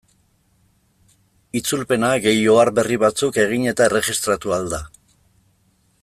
[1.59, 4.81] Itzulpena gehi ohar berri batzuk egin eta erregistratu ahal da.